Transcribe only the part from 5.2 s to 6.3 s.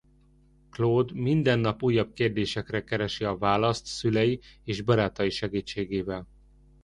segítségével.